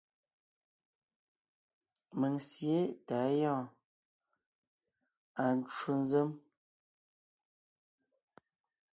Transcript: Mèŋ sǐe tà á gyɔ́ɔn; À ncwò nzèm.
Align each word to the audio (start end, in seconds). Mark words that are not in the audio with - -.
Mèŋ 2.19 2.35
sǐe 2.47 2.75
tà 3.07 3.17
á 3.27 3.33
gyɔ́ɔn; 3.37 3.65
À 5.41 5.43
ncwò 5.57 5.93
nzèm. 6.01 6.29